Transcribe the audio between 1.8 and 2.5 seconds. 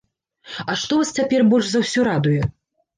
ўсё радуе?